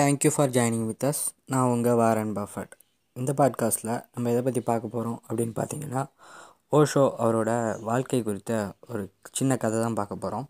Thank you 0.00 0.30
for 0.34 0.50
joining 0.50 0.86
with 0.86 1.04
us 1.04 1.20
நான் 1.46 1.68
உங்கள் 1.68 1.94
Warren 1.94 2.36
Buffett. 2.36 2.70
இந்த 3.12 3.32
பாட்காஸ்ட்டில் 3.36 4.04
நம்ம 4.14 4.30
எதை 4.30 4.42
பற்றி 4.42 4.60
பார்க்க 4.60 4.88
போகிறோம் 4.88 5.22
அப்படின்னு 5.28 5.54
பார்த்தீங்கன்னா 5.56 6.06
ஓஷோ 6.72 7.12
அவரோட 7.18 7.80
வாழ்க்கை 7.82 8.22
குறித்த 8.22 8.74
ஒரு 8.88 9.12
சின்ன 9.32 9.56
கதை 9.56 9.80
தான் 9.80 9.94
பார்க்க 9.94 10.16
போகிறோம் 10.16 10.48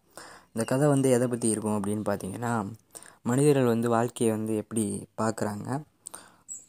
இந்த 0.53 0.65
கதை 0.65 0.89
வந்து 0.89 1.11
எதை 1.11 1.29
பற்றி 1.29 1.49
இருக்கும் 1.49 1.83
அப்படின்னு 1.83 2.01
பார்த்தீங்கன்னா 2.09 2.73
மனிதர்கள் 3.23 3.65
வந்து 3.65 3.89
வாழ்க்கையை 3.89 4.37
வந்து 4.37 4.57
எப்படி 4.57 5.09
பார்க்குறாங்க 5.19 5.83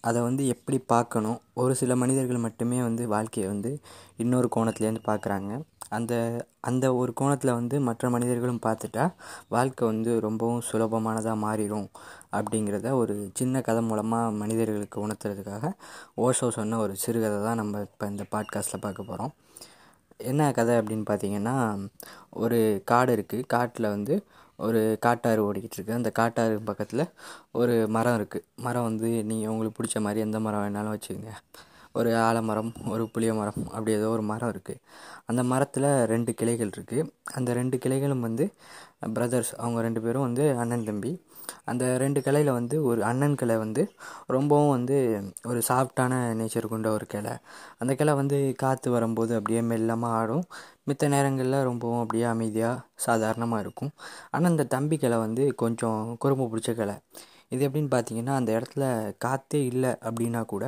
அதை 0.04 0.20
வந்து 0.22 0.44
எப்படி 0.48 0.78
பார்க்கணும்? 0.88 1.40
ஒரு 1.54 1.74
சில 1.76 1.96
மனிதர்கள் 1.96 2.46
மட்டுமே 2.46 2.80
வந்து 2.82 3.04
வாழ்க்கையை 3.08 3.48
வந்து 3.50 3.72
இன்னொரு 4.18 4.48
கோணத்துலேருந்து 4.56 5.04
பார்க்குறாங்க. 5.08 5.52
அந்த 5.90 6.14
அந்த 6.62 6.86
ஒரு 6.96 7.12
கோணத்தில் 7.14 7.54
வந்து 7.54 7.76
மற்ற 7.80 8.10
மனிதர்களும் 8.10 8.62
பார்த்துட்டா 8.66 9.04
வாழ்க்கை 9.50 9.84
வந்து 9.88 10.12
ரொம்பவும் 10.20 10.64
சுலபமானதாக 10.70 11.44
மாறிடும் 11.44 11.88
அப்படிங்கிறத 12.34 12.92
ஒரு 12.94 13.16
சின்ன 13.34 13.62
கதை 13.62 13.82
மூலமாக 13.82 14.32
மனிதர்களுக்கு 14.34 15.00
உணர்த்துறதுக்காக 15.08 15.72
ஓஷோ 16.18 16.50
சொன்ன 16.50 16.80
ஒரு 16.80 16.96
சிறுகதை 16.96 17.40
தான் 17.44 17.56
நம்ம 17.56 17.82
இப்போ 17.82 18.08
இந்த 18.08 18.26
பாட்காஸ்ட்டில் 18.32 18.84
பார்க்க 18.84 19.04
போகிறோம் 19.04 19.34
என்ன 20.24 20.52
கதை 20.52 20.74
அப்படின்னு 20.78 21.06
பார்த்தீங்கன்னா 21.10 21.56
ஒரு 22.36 22.60
காடு 22.86 23.12
இருக்குது 23.16 23.48
காட்டில் 23.48 23.94
வந்து 23.94 24.16
ஒரு 24.60 24.80
காட்டாறு 25.06 25.42
ஓடிக்கிட்டு 25.48 25.78
இருக்கு 25.78 25.94
அந்த 25.94 26.12
காட்டாறு 26.20 26.56
பக்கத்தில் 26.72 27.04
ஒரு 27.52 27.76
மரம் 27.88 28.18
இருக்குது 28.20 28.46
மரம் 28.56 28.84
வந்து 28.84 29.10
நீங்கள் 29.32 29.52
உங்களுக்கு 29.54 29.78
பிடிச்ச 29.80 30.00
மாதிரி 30.02 30.20
எந்த 30.20 30.40
மரம் 30.40 30.64
வேணாலும் 30.66 30.96
வச்சுக்கோங்க. 30.96 31.34
ஒரு 32.00 32.12
ஆலமரம் 32.28 32.72
ஒரு 32.94 33.04
புளிய 33.14 33.32
மரம் 33.40 33.62
அப்படி 33.76 33.92
ஏதோ 33.98 34.08
ஒரு 34.16 34.24
மரம் 34.32 34.52
இருக்குது 34.54 34.82
அந்த 35.32 35.42
மரத்தில் 35.52 35.90
ரெண்டு 36.14 36.32
கிளைகள் 36.40 36.72
இருக்குது 36.76 37.04
அந்த 37.38 37.50
ரெண்டு 37.60 37.76
கிளைகளும் 37.84 38.26
வந்து 38.28 38.46
பிரதர்ஸ் 39.16 39.52
அவங்க 39.62 39.80
ரெண்டு 39.86 40.02
பேரும் 40.06 40.26
வந்து 40.28 40.44
அண்ணன் 40.62 40.88
தம்பி. 40.90 41.12
அந்த 41.72 41.84
ரெண்டு 42.04 42.20
கிளையில் 42.26 42.52
வந்து 42.58 42.76
ஒரு 42.90 43.02
அண்ணன் 43.10 43.38
கிளை 43.42 43.56
வந்து 43.64 43.84
ரொம்பவும் 44.36 44.74
வந்து 44.76 44.98
ஒரு 45.52 45.60
சாஃப்டான 45.70 46.14
நேச்சர் 46.40 46.72
கொண்ட 46.74 46.88
ஒரு 46.98 47.06
கிளை. 47.14 47.34
அந்த 47.82 47.92
கிளை 48.00 48.14
வந்து 48.22 48.38
காற்று 48.64 48.92
வரும்போது 48.96 49.34
அப்படியே 49.40 49.62
மெல்லமாக 49.72 50.20
ஆடும். 50.20 50.46
மித்த 50.90 51.10
நேரங்களில் 51.16 51.66
ரொம்பவும் 51.70 52.02
அப்படியே 52.04 52.26
அமைதியாக 52.34 52.84
சாதாரணமாக 53.08 53.64
இருக்கும். 53.66 53.92
ஆனால் 54.32 54.52
அந்த 54.54 54.66
தம்பி 54.76 54.98
கிளை 55.04 55.20
வந்து 55.26 55.46
கொஞ்சம் 55.64 56.00
குறும்பு 56.26 56.48
பிடிச்ச 56.54 56.74
கிளை. 56.82 56.98
இது 57.54 57.62
எப்படின்னு 57.70 57.92
பார்த்தீங்கன்னா 57.96 58.34
அந்த 58.40 58.52
இடத்துல 58.58 58.84
காற்றே 59.26 59.60
இல்லை 59.72 59.92
அப்படின்னா 60.08 60.42
கூட 60.46 60.66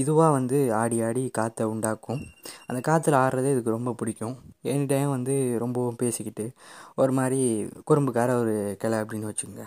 இதுவாக 0.00 0.30
வந்து 0.36 0.58
ஆடி 0.80 0.98
ஆடி 1.06 1.22
காற்றை 1.38 1.64
உண்டாக்கும். 1.72 2.20
அந்த 2.68 2.80
காற்றுல 2.88 3.18
ஆடுறதே 3.24 3.50
இதுக்கு 3.54 3.76
ரொம்ப 3.76 3.92
பிடிக்கும். 4.00 4.36
எனி 4.72 4.86
டைம் 4.92 5.10
வந்து 5.16 5.34
ரொம்பவும் 5.64 6.00
பேசிக்கிட்டு 6.02 6.46
ஒரு 7.02 7.12
மாதிரி 7.18 7.40
குறும்புக்கார 7.88 8.30
ஒரு 8.42 8.54
கிளை 8.82 8.98
அப்படின்னு 9.00 9.30
வச்சுக்கோங்க. 9.30 9.66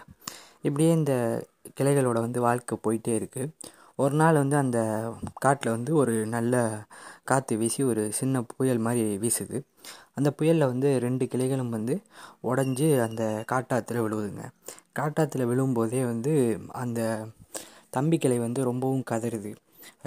இப்படியே 0.67 0.91
இந்த 0.99 1.13
கிளைகளோட 1.79 2.17
வந்து 2.25 2.39
வாழ்க்கை 2.47 2.75
போயிட்டே 2.85 3.13
இருக்குது 3.19 3.51
ஒரு 3.99 4.15
நாள் 4.21 4.39
வந்து 4.41 4.55
அந்த 4.61 4.79
காட்டில் 5.43 5.73
வந்து 5.75 5.91
ஒரு 6.01 6.13
நல்ல 6.35 6.55
காற்று 7.29 7.53
வீசி 7.57 7.81
ஒரு 7.91 8.03
சின்ன 8.19 8.41
புயல் 8.51 8.81
மாதிரி 8.87 9.03
வீசுது. 9.23 9.57
அந்த 10.17 10.29
புயலில் 10.37 10.71
வந்து 10.71 10.89
ரெண்டு 11.05 11.25
கிளைகளும் 11.33 11.73
வந்து 11.77 11.95
உடஞ்சி 12.51 12.87
அந்த 13.07 13.23
காட்டாத்தில் 13.51 14.03
விழுவுதுங்க. 14.05 14.43
காட்டாத்தில் 14.99 15.49
விழும்போதே 15.51 16.01
வந்து 16.11 16.33
அந்த 16.83 16.99
தம்பி 17.97 18.17
கிளை 18.23 18.39
வந்து 18.45 18.61
ரொம்பவும் 18.69 19.07
கதறுது. 19.11 19.51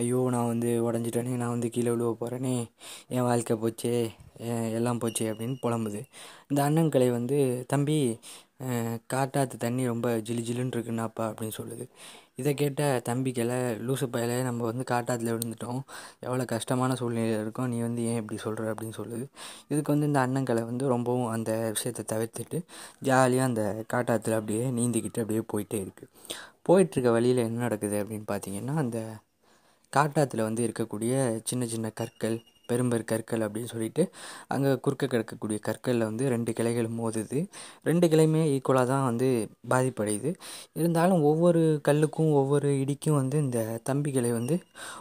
ஐயோ 0.00 0.20
நான் 0.34 0.50
வந்து 0.52 0.70
உடஞ்சிட்டேனே 0.88 1.34
நான் 1.42 1.54
வந்து 1.56 1.68
கீழே 1.74 1.90
விழுவ 1.94 2.10
போகிறேனே 2.20 2.54
என் 3.14 3.26
வாழ்க்கை 3.28 3.54
போச்சே 3.62 3.94
எல்லாம் 4.78 5.00
போச்சே 5.02 5.26
அப்படின்னு 5.32 5.56
புலம்புது. 5.64 6.00
இந்த 6.50 6.60
அண்ணன் 6.66 6.92
கிளை 6.94 7.08
வந்து 7.18 7.38
தம்பி 7.72 7.98
காட்டாத்து 9.12 9.56
தண்ணி 9.64 9.82
ரொம்ப 9.92 10.08
ஜிலு 10.28 10.42
ஜிலுன்னு 10.48 10.74
இருக்குன்னாப்பா 10.76 11.24
அப்படின்னு 11.30 11.56
சொல்லுது. 11.60 11.84
இதை 12.38 12.52
கேட்ட 12.54 12.82
தம்பிக்கலை 13.08 13.56
லூசு 13.86 14.06
பயல 14.14 14.34
நம்ம 14.42 14.64
வந்து 14.64 14.84
காட்டாத்தில் 14.90 15.32
விழுந்துட்டோம். 15.34 15.80
எவ்வளோ 16.26 16.44
கஷ்டமான 16.52 16.94
சூழ்நிலையில் 16.94 17.40
இருக்கோம். 17.40 17.68
நீ 17.68 17.78
வந்து 17.80 18.02
ஏன் 18.10 18.20
இப்படி 18.22 18.38
சொல்கிற 18.38 18.66
அப்படின்னு 18.72 18.96
சொல்லுது 19.00 19.24
இதுக்கு 19.70 19.92
வந்து 19.92 20.06
இந்த 20.06 20.20
அண்ணங்களை 20.26 20.62
வந்து 20.64 20.86
ரொம்பவும் 20.88 21.30
அந்த 21.30 21.50
விஷயத்தை 21.70 22.04
தவிர்த்துட்டு 22.14 22.60
ஜாலியாக 23.00 23.50
அந்த 23.50 23.62
காட்டாத்தில் 23.94 24.38
அப்படியே 24.38 24.66
நீந்திக்கிட்டு 24.78 25.22
அப்படியே 25.24 25.44
போயிட்டே 25.52 25.80
இருக்குது 25.84 26.10
போயிட்டுருக்க 26.68 27.10
வழியில் 27.10 27.46
என்ன 27.46 27.62
நடக்குது 27.62 27.98
அப்படின்னு 28.02 28.28
பார்த்தீங்கன்னா 28.28 28.76
அந்த 28.76 28.98
காட்டாத்தில் 29.92 30.46
வந்து 30.48 30.62
இருக்கக்கூடிய 30.66 31.12
சின்ன 31.44 31.66
சின்ன 31.66 31.90
கற்கள் 31.90 32.38
பெரும்பெரு 32.70 33.04
கற்கள் 33.12 33.44
அப்படின்னு 33.46 33.70
சொல்லிட்டு 33.74 34.02
அங்கே 34.54 34.72
குறுக்க 34.84 35.06
கிடக்கக்கூடிய 35.06 35.58
கற்களில் 35.68 36.06
வந்து 36.08 36.24
ரெண்டு 36.34 36.52
கிளைகள் 36.58 36.88
மோதுது. 37.00 37.40
ரெண்டு 37.88 38.06
கிளையுமே 38.14 38.42
ஈக்குவலாக 38.54 38.86
தான் 38.92 39.04
வந்து 39.10 39.28
பாதிப்படையுது. 39.74 40.32
இருந்தாலும் 40.80 41.22
ஒவ்வொரு 41.30 41.62
கல்லுக்கும் 41.88 42.32
ஒவ்வொரு 42.42 42.70
இடிக்கும் 42.82 43.18
வந்து 43.20 43.36
இந்த 43.46 43.60
தம்பி 43.90 44.12
கிளை 44.16 44.32
வந்து 44.38 44.56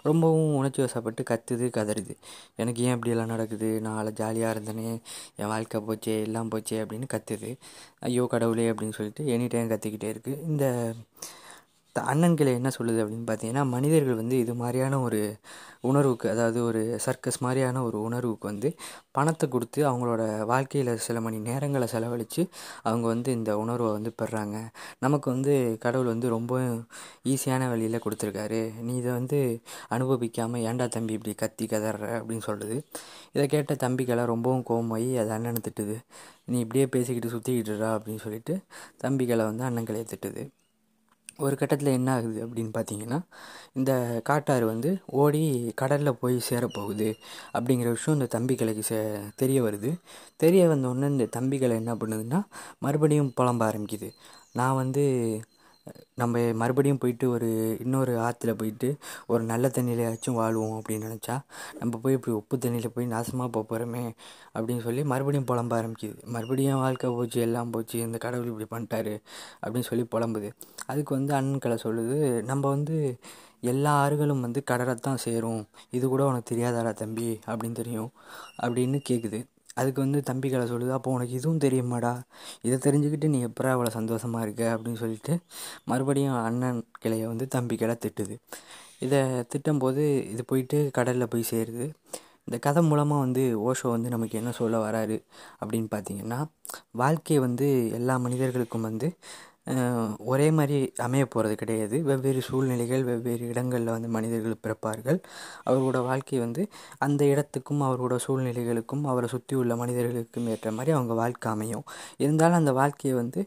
ரொம்பவும் 0.10 0.54
உணர்ச்சி 0.60 0.82
வசப்பட்டு 0.86 1.24
கத்துது 1.32 1.68
கதறுது. 1.80 2.16
எனக்கு 2.56 2.82
ஏன் 2.88 2.96
இப்படியெல்லாம் 2.98 3.34
நடக்குது? 3.36 3.70
நான் 3.88 4.14
ஜாலியாக 4.22 4.54
இருந்தேனே. 4.56 4.90
என் 5.42 5.52
வாழ்க்கை 5.54 5.82
போச்சே 5.88 6.16
எல்லாம் 6.28 6.52
போச்சே 6.52 6.78
அப்படின்னு 6.84 7.08
கத்துது. 7.16 7.52
ஐயோ 8.00 8.24
கடவுளே 8.32 8.68
அப்படின்னு 8.72 8.98
சொல்லிட்டு 9.00 9.24
எனி 9.36 9.48
டைம் 9.54 9.72
கத்திக்கிட்டே 9.74 10.10
இருக்குது 10.14 10.42
இந்த 10.52 10.66
அண்ணன் 12.02 12.36
கிளை 12.36 12.54
என்ன 12.54 12.70
சொல்லுது 12.78 13.00
அப்படின்னு 13.04 13.28
பார்த்தீங்கன்னா 13.30 13.70
மனிதர்கள் 13.70 14.16
வந்து 14.16 14.40
இது 14.40 14.54
மாதிரியான 14.54 15.00
ஒரு 15.00 15.38
உணர்வுக்கு 15.82 16.30
அதாவது 16.30 16.64
ஒரு 16.64 17.00
சர்க்கஸ் 17.06 17.40
மாதிரியான 17.40 17.84
ஒரு 17.84 18.02
உணர்வுக்கு 18.02 18.48
வந்து 18.48 18.70
பணத்தை 19.12 19.50
கொடுத்து 19.50 19.80
அவங்களோட 19.90 20.46
வாழ்க்கையில் 20.46 20.98
சில 20.98 21.22
மணி 21.22 21.38
நேரங்களை 21.40 21.84
செலவழித்து 21.84 22.50
அவங்க 22.84 23.08
வந்து 23.08 23.32
இந்த 23.32 23.58
உணர்வை 23.58 23.92
வந்து 23.92 24.14
பெறாங்க. 24.22 24.58
நமக்கு 25.00 25.32
வந்து 25.32 25.78
கடவுள் 25.80 26.06
வந்து 26.06 26.30
ரொம்ப 26.30 26.60
ஈஸியான 27.26 27.70
வழியில் 27.70 28.04
கொடுத்துருக்காரு. 28.06 28.62
நீ 28.82 28.96
இதை 28.98 29.12
வந்து 29.12 29.62
அனுபவிக்காமல் 29.90 30.62
ஏண்டா 30.62 30.86
தம்பி 30.86 31.14
இப்படி 31.14 31.36
கத்தி 31.36 31.66
கதற 31.66 32.20
அப்படின்னு 32.20 32.48
சொல்லுது. 32.48 32.78
இதை 33.34 33.48
கேட்ட 33.48 33.74
தம்பிக்கெல்லாம் 33.88 34.32
ரொம்பவும் 34.34 34.66
கோமாயி 34.70 35.20
அதை 35.20 35.30
அண்ணனை 35.30 35.62
திட்டுது. 35.70 35.98
நீ 36.46 36.60
இப்படியே 36.60 36.88
பேசிக்கிட்டு 36.88 37.34
சுற்றிக்கிட்டுறா 37.36 37.90
அப்படின்னு 37.98 38.20
சொல்லிட்டு 38.20 38.56
தம்பிகளை 39.04 39.44
வந்து 39.52 39.64
அண்ணன் 39.64 39.86
திட்டுது. 40.14 40.50
ஒரு 41.38 41.56
கட்டத்தில் 41.56 41.88
என்ன 41.88 42.10
ஆகுது 42.14 42.40
அப்படின்னு 42.48 42.72
பார்த்தீங்கன்னா 42.78 43.20
இந்த 43.74 43.92
காட்டாறு 44.24 44.66
வந்து 44.66 44.90
ஓடி 45.22 45.72
கடலில் 45.76 46.20
போய் 46.22 46.36
சேரப்போகுது 46.50 47.10
அப்படிங்கிற 47.54 47.90
விஷயம் 47.90 48.20
இந்த 48.20 48.30
தம்பிகளுக்கு 48.38 48.80
சே 48.80 49.00
தெரிய 49.36 49.62
வருது. 49.64 49.92
தெரிய 50.36 50.68
வந்தோடனே 50.68 51.10
இந்த 51.16 51.28
தம்பிகளை 51.40 51.76
என்ன 51.82 51.96
பண்ணுதுன்னா 51.96 52.42
மறுபடியும் 52.80 53.34
புலம்ப 53.40 53.64
ஆரம்பிக்குது. 53.70 54.10
நான் 54.54 54.76
வந்து 54.76 55.06
நம்ம 56.16 56.42
மறுபடியும் 56.54 56.98
போயிட்டு 56.98 57.26
ஒரு 57.30 57.50
இன்னொரு 57.80 58.14
ஆற்றுல 58.18 58.52
போயிட்டு 58.54 58.90
ஒரு 59.28 59.44
நல்ல 59.44 59.68
தண்ணியிலையாச்சும் 59.68 60.38
வாழ்வோம் 60.40 60.76
அப்படின்னு 60.80 61.08
நினச்சா 61.08 61.36
நம்ம 61.80 62.00
போய் 62.04 62.14
இப்படி 62.14 62.36
உப்பு 62.36 62.58
தண்ணியில் 62.58 62.94
போய் 62.94 63.08
நாசமாக 63.08 63.48
போக 63.48 63.64
போகிறோமே 63.64 64.04
அப்படின்னு 64.56 64.82
சொல்லி 64.82 65.04
மறுபடியும் 65.04 65.50
புலம்ப 65.52 65.76
ஆரம்பிக்குது. 65.80 66.18
மறுபடியும் 66.26 66.80
வாழ்க்கை 66.80 67.10
போச்சு 67.10 67.42
எல்லாம் 67.42 67.72
போச்சு 67.72 67.98
இந்த 68.00 68.18
கடவுள் 68.18 68.52
இப்படி 68.54 68.70
பண்ணிட்டாரு 68.74 69.16
அப்படின்னு 69.64 69.90
சொல்லி 69.92 70.06
புலம்புது. 70.16 70.50
அதுக்கு 70.86 71.12
வந்து 71.16 71.34
அண்ணன்களை 71.34 71.78
சொல்லுது 71.86 72.18
நம்ம 72.44 72.64
வந்து 72.70 72.98
எல்லா 73.62 73.92
ஆறுகளும் 74.04 74.44
வந்து 74.46 74.60
கடலை 74.64 74.96
தான் 74.96 75.24
சேரும். 75.26 75.62
இது 75.90 76.06
கூட 76.08 76.26
உனக்கு 76.26 76.50
தெரியாதாடா 76.54 76.94
தம்பி 76.94 77.30
அப்படின்னு 77.48 77.80
தெரியும் 77.82 78.12
அப்படின்னு 78.64 79.00
கேட்குது 79.10 79.40
அதுக்கு 79.78 80.00
வந்து 80.06 80.20
தம்பிகளை 80.30 80.66
சொல்லுது 80.72 80.90
அப்போ 80.90 81.12
உனக்கு 81.12 81.34
இதுவும் 81.34 81.64
தெரியுமாடா? 81.66 82.14
இதை 82.62 82.78
தெரிஞ்சுக்கிட்டு 82.86 83.28
நீ 83.28 83.40
எப்போ 83.42 83.70
அவ்வளோ 83.76 83.92
சந்தோஷமாக 83.98 84.46
இருக்க? 84.46 84.64
அப்படின்னு 84.76 85.02
சொல்லிட்டு 85.04 85.34
மறுபடியும் 85.86 86.38
அண்ணன் 86.44 86.82
கிளையை 87.00 87.28
வந்து 87.28 87.48
தம்பி 87.48 87.76
கிளை 87.76 87.96
திட்டுது. 88.06 88.36
இதை 89.00 89.20
திட்டும்போது 89.54 90.04
இது 90.34 90.44
போயிட்டு 90.46 90.78
கடலில் 90.94 91.28
போய் 91.28 91.50
சேருது. 91.52 91.88
இந்த 92.46 92.58
கதை 92.60 92.82
மூலமாக 92.84 93.24
வந்து 93.26 93.44
ஓஷோ 93.68 93.88
வந்து 93.90 94.10
நமக்கு 94.10 94.36
என்ன 94.38 94.52
சொல்ல 94.52 94.76
வராரு 94.88 95.18
அப்படின்னு 95.62 95.90
பார்த்தீங்கன்னா 95.96 96.40
வாழ்க்கை 96.92 97.38
வந்து 97.40 97.68
எல்லா 97.92 98.16
மனிதர்களுக்கும் 98.18 98.82
வந்து 98.82 99.08
ஒரே 100.32 100.48
மாதிரி 100.58 100.78
அமைய 101.06 101.24
போகிறது 101.26 101.56
கிடையாது. 101.62 101.98
வெவ்வேறு 102.10 102.42
சூழ்நிலைகள் 102.50 103.04
வெவ்வேறு 103.10 103.44
இடங்களில் 103.52 103.94
வந்து 103.96 104.10
மனிதர்கள் 104.16 104.62
பிறப்பார்கள். 104.66 105.20
அவர்களோட 105.68 106.00
வாழ்க்கை 106.10 106.40
வந்து 106.46 106.64
அந்த 107.08 107.22
இடத்துக்கும் 107.34 107.84
அவர்களோட 107.88 108.18
சூழ்நிலைகளுக்கும் 108.28 109.04
அவரை 109.14 109.30
சுற்றி 109.36 109.56
உள்ள 109.62 109.76
மனிதர்களுக்கும் 109.84 110.50
ஏற்ற 110.56 110.72
மாதிரி 110.78 110.96
அவங்க 110.98 111.16
வாழ்க்கை 111.24 111.52
அமையும். 111.56 111.86
இருந்தாலும் 112.26 112.62
அந்த 112.62 112.74
வாழ்க்கையை 112.82 113.16
வந்து 113.22 113.42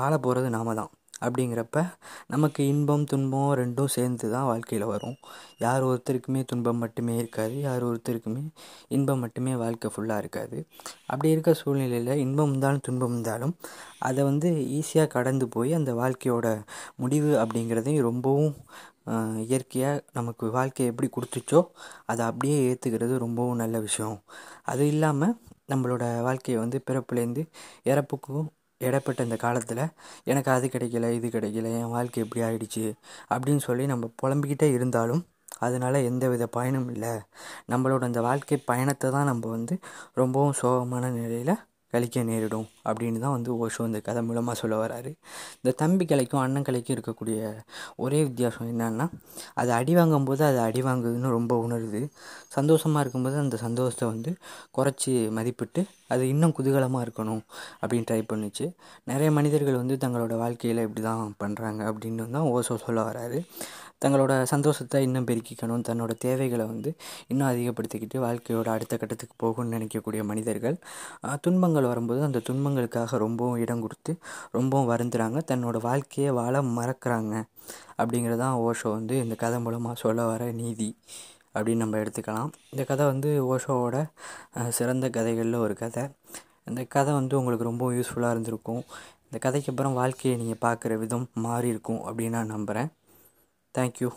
வாழ 0.00 0.12
போகிறது 0.18 0.48
நாம 0.56 0.74
தான் 0.80 0.92
அப்படிங்கிறப்ப 1.24 1.78
நமக்கு 2.32 2.60
இன்பம் 2.72 3.04
துன்பம் 3.12 3.52
ரெண்டும் 3.60 3.92
சேர்ந்து 3.96 4.26
தான் 4.34 4.46
வாழ்க்கையில் 4.50 4.86
வரும். 4.92 5.16
யார் 5.64 5.86
ஒருத்தருக்குமே 5.88 6.42
துன்பம் 6.50 6.80
மட்டுமே 6.84 7.14
இருக்காது 7.22 7.54
யார் 7.66 7.86
ஒருத்தருக்குமே 7.90 8.42
இன்பம் 8.96 9.22
மட்டுமே 9.24 9.54
வாழ்க்கை 9.64 9.90
ஃபுல்லாக 9.94 10.22
இருக்காது. 10.24 10.58
அப்படி 11.12 11.32
இருக்க 11.34 11.54
சூழ்நிலையில் 11.62 12.12
இன்பம் 12.24 12.52
இருந்தாலும் 12.52 12.84
துன்பம் 12.88 13.14
இருந்தாலும் 13.16 13.54
அதை 14.08 14.22
வந்து 14.30 14.50
ஈஸியாக 14.78 15.12
கடந்து 15.16 15.46
போய் 15.56 15.72
அந்த 15.80 15.92
வாழ்க்கையோட 16.02 16.46
முடிவு 17.02 17.32
அப்படிங்கிறதையும் 17.42 18.06
ரொம்பவும் 18.10 18.54
இயற்கையாக 19.50 20.02
நமக்கு 20.16 20.46
வாழ்க்கையை 20.56 20.88
எப்படி 20.92 21.08
கொடுத்துச்சோ 21.12 21.60
அதை 22.10 22.22
அப்படியே 22.30 22.56
ஏற்றுக்கிறது 22.70 23.14
ரொம்பவும் 23.24 23.60
நல்ல 23.62 23.76
விஷயம். 23.86 24.18
அது 24.70 24.82
இல்லாமல் 24.92 25.34
நம்மளோட 25.72 26.04
வாழ்க்கையை 26.26 26.58
வந்து 26.62 26.78
பிறப்புலேருந்து 26.88 27.42
இறப்புக்கும் 27.90 28.46
இடைப்பட்ட 28.80 29.20
இந்த 29.28 29.36
காலத்தில் 29.44 29.82
எனக்கு 30.30 30.50
அது 30.56 30.66
கிடைக்கல 30.66 31.10
இது 31.18 31.28
கிடைக்கல 31.28 31.72
என் 31.80 31.94
வாழ்க்கை 31.96 32.22
எப்படி 32.24 32.42
ஆயிடுச்சு 32.48 32.84
அப்படின்னு 33.32 33.62
சொல்லி 33.68 33.86
நம்ம 33.92 34.10
புலம்பிக்கிட்டே 34.22 34.68
இருந்தாலும் 34.76 35.22
அதனால் 35.58 36.06
எந்த 36.10 36.24
வித 36.28 36.44
பயனும் 36.56 36.90
இல்லை. 36.94 37.12
நம்மளோட 37.72 38.02
அந்த 38.10 38.20
வாழ்க்கை 38.28 38.58
பயணத்தை 38.70 39.08
தான் 39.10 39.28
நம்ம 39.30 39.48
வந்து 39.56 39.74
ரொம்பவும் 40.14 40.56
சோகமான 40.60 41.10
நிலையில் 41.16 41.54
கழிக்க 41.92 42.22
நேரிடும் 42.22 42.66
அப்படின்னு 42.88 43.18
தான் 43.22 43.34
வந்து 43.36 43.50
ஓஷோ 43.64 43.82
இந்த 43.88 44.00
கதை 44.06 44.22
மூலமாக 44.22 44.56
சொல்ல 44.60 44.74
வராரு. 44.82 45.10
இந்த 45.60 45.70
தம்பி 45.82 46.04
கலைக்கும் 46.04 46.42
அண்ணன் 46.42 46.66
கலைக்கும் 46.68 46.94
இருக்கக்கூடிய 46.96 47.38
ஒரே 47.96 48.18
வித்தியாசம் 48.28 48.68
என்னன்னா 48.72 49.06
அது 49.54 49.70
அடி 49.72 49.94
வாங்கும்போது 49.94 50.42
அது 50.44 50.58
அடி 50.66 50.82
வாங்குதுன்னு 50.82 51.30
ரொம்ப 51.38 51.54
உணருது. 51.66 52.02
சந்தோஷமாக 52.56 53.02
இருக்கும்போது 53.04 53.38
அந்த 53.44 53.58
சந்தோஷத்தை 53.66 54.08
வந்து 54.08 54.32
குறைச்சி 54.78 55.14
மதிப்பிட்டு 55.38 55.82
அது 56.12 56.22
இன்னும் 56.32 56.54
குதூகலமாக 56.58 57.04
இருக்கணும் 57.06 57.42
அப்படின்னு 57.80 58.08
ட்ரை 58.10 58.20
பண்ணுச்சு. 58.32 58.66
நிறைய 59.10 59.30
மனிதர்கள் 59.38 59.80
வந்து 59.82 59.96
தங்களோட 60.04 60.36
வாழ்க்கையில் 60.44 60.84
இப்படி 60.86 61.02
தான் 61.10 61.34
பண்ணுறாங்க 61.42 61.82
அப்படின்னு 61.90 62.30
தான் 62.36 62.48
ஓஷோ 62.54 62.76
சொல்ல 62.86 63.00
வராரு. 63.10 63.40
தங்களோட 64.02 64.32
சந்தோஷத்தை 64.50 64.98
இன்னும் 65.06 65.26
பெருக்கிக்கணும். 65.28 65.84
தன்னோட 65.88 66.12
தேவைகளை 66.24 66.64
வந்து 66.72 66.90
இன்னும் 67.30 67.48
அதிகப்படுத்திக்கிட்டு 67.52 68.18
வாழ்க்கையோட 68.26 68.68
அடுத்த 68.74 68.94
கட்டத்துக்கு 69.00 69.34
போகணும்னு 69.44 69.74
நினைக்கக்கூடிய 69.76 70.22
மனிதர்கள் 70.30 70.76
துன்பங்கள் 71.46 71.88
வரும்போது 71.92 72.20
அந்த 72.28 72.42
துன்பங்களுக்காக 72.48 73.18
ரொம்பவும் 73.24 73.60
இடம் 73.64 73.82
கொடுத்து 73.86 74.14
ரொம்பவும் 74.56 74.90
வருந்துறாங்க. 74.92 75.40
தன்னோட 75.50 75.78
வாழ்க்கையை 75.88 76.32
வாழ 76.40 76.62
மறக்கிறாங்க 76.78 77.34
அப்படிங்கிறதான் 78.00 78.56
ஓஷோ 78.66 78.90
வந்து 78.98 79.14
இந்த 79.24 79.36
கதை 79.42 79.58
மூலமாக 79.66 80.00
சொல்ல 80.04 80.26
வர 80.32 80.44
நீதி. 80.60 80.90
அப்படின்னு 81.58 81.84
நம்ம 81.84 81.98
எடுத்துக்கலாம். 82.04 82.50
இந்த 82.70 82.84
கதை 82.90 83.06
வந்து 83.12 83.30
ஓஷோவோட 83.52 83.96
சிறந்த 84.78 85.06
கதைகளில் 85.16 85.62
ஒரு 85.66 85.74
கதை. 85.82 86.04
இந்த 86.70 86.82
கதை 86.96 87.12
வந்து 87.20 87.38
உங்களுக்கு 87.40 87.70
ரொம்ப 87.70 87.84
யூஸ்ஃபுல்லாக 87.92 88.34
இருந்திருக்கும். 88.36 88.82
இந்த 89.24 89.38
கதைக்கு 89.46 89.70
அப்புறம் 89.72 89.98
வாழ்க்கையை 90.00 90.34
நீங்கள் 90.42 90.62
பார்க்குற 90.66 90.92
விதம் 90.98 91.26
மாறி 91.46 91.68
இருக்கும் 91.74 92.02
அப்படின்னு 92.06 92.36
நான் 92.38 92.54
நம்புகிறேன் 92.56 92.90
தேங்க்யூ 93.74 94.10